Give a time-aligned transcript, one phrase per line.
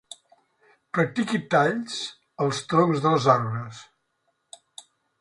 [0.97, 1.99] Practiqui talls
[2.47, 3.87] als troncs dels arbres.